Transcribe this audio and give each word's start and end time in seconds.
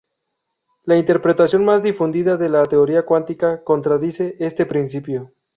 La 0.83 0.95
interpretación 0.97 1.63
más 1.63 1.83
difundida 1.83 2.35
de 2.35 2.49
la 2.49 2.65
teoría 2.65 3.05
cuántica, 3.05 3.63
contradice 3.63 4.33
este 4.39 4.65
principio. 4.65 5.31